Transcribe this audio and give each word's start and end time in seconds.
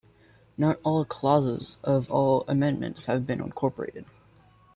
Not 0.57 0.79
all 0.81 1.05
clauses 1.05 1.77
of 1.83 2.11
all 2.11 2.43
amendments 2.47 3.05
have 3.05 3.27
been 3.27 3.39
incorporated. 3.39 4.05